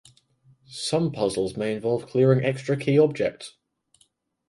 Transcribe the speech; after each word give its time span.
Some 0.65 1.11
puzzles 1.11 1.55
may 1.55 1.75
involve 1.75 2.07
clearing 2.07 2.43
extra 2.43 2.75
key 2.75 2.97
objects. 2.97 3.53